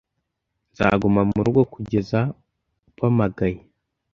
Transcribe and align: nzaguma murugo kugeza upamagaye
nzaguma 0.71 1.21
murugo 1.31 1.61
kugeza 1.73 2.19
upamagaye 2.89 3.59